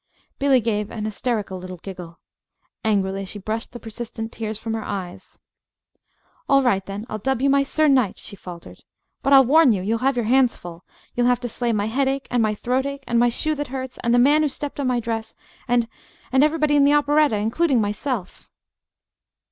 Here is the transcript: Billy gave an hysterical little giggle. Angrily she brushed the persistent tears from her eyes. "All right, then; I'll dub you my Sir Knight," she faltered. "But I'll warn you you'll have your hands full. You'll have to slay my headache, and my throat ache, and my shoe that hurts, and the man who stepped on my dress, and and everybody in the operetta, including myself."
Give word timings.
Billy 0.39 0.59
gave 0.61 0.89
an 0.89 1.05
hysterical 1.05 1.59
little 1.59 1.77
giggle. 1.77 2.17
Angrily 2.83 3.23
she 3.23 3.37
brushed 3.37 3.71
the 3.71 3.79
persistent 3.79 4.31
tears 4.31 4.57
from 4.57 4.73
her 4.73 4.83
eyes. 4.83 5.37
"All 6.49 6.63
right, 6.63 6.83
then; 6.83 7.05
I'll 7.07 7.19
dub 7.19 7.39
you 7.39 7.51
my 7.51 7.61
Sir 7.61 7.87
Knight," 7.87 8.17
she 8.17 8.35
faltered. 8.35 8.79
"But 9.21 9.31
I'll 9.31 9.45
warn 9.45 9.73
you 9.73 9.83
you'll 9.83 9.99
have 9.99 10.15
your 10.15 10.25
hands 10.25 10.57
full. 10.57 10.83
You'll 11.13 11.27
have 11.27 11.39
to 11.41 11.49
slay 11.49 11.71
my 11.71 11.85
headache, 11.85 12.27
and 12.31 12.41
my 12.41 12.55
throat 12.55 12.87
ache, 12.87 13.03
and 13.05 13.19
my 13.19 13.29
shoe 13.29 13.53
that 13.53 13.67
hurts, 13.67 13.99
and 14.01 14.11
the 14.11 14.17
man 14.17 14.41
who 14.41 14.49
stepped 14.49 14.79
on 14.79 14.87
my 14.87 14.99
dress, 14.99 15.35
and 15.67 15.87
and 16.31 16.43
everybody 16.43 16.75
in 16.75 16.83
the 16.83 16.93
operetta, 16.93 17.35
including 17.37 17.79
myself." 17.79 18.49